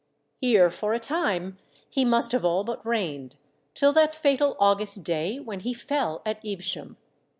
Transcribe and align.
Here 0.39 0.71
for 0.71 0.93
a 0.95 0.99
time 0.99 1.59
he 1.87 2.03
must 2.05 2.31
have 2.31 2.43
all 2.43 2.63
but 2.63 2.83
reigned, 2.83 3.35
till 3.75 3.93
that 3.93 4.15
fatal 4.15 4.57
August 4.59 5.03
day 5.03 5.39
when 5.39 5.59
he 5.59 5.75
fell 5.75 6.23
at 6.25 6.43
Evesham. 6.43 6.97